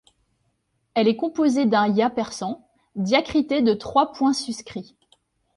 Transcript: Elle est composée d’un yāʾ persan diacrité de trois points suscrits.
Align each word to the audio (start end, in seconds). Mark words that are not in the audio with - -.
Elle 0.95 1.07
est 1.07 1.15
composée 1.15 1.67
d’un 1.67 1.87
yāʾ 1.87 2.11
persan 2.11 2.65
diacrité 2.95 3.61
de 3.61 3.75
trois 3.75 4.13
points 4.13 4.33
suscrits. 4.33 4.97